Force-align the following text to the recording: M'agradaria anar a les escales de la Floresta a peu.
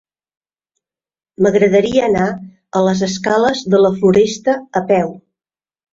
M'agradaria 1.45 2.07
anar 2.07 2.29
a 2.79 2.83
les 2.89 3.03
escales 3.11 3.63
de 3.75 3.83
la 3.85 3.95
Floresta 3.99 4.57
a 4.81 4.87
peu. 4.93 5.13